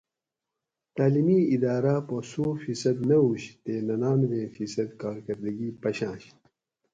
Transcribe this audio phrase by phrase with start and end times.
[0.95, 6.23] تعلیمی اِداٞراٞ پا سو فی صد نہ ہُوش تے ننانوے فی صد کارکِردگی پشاٞںش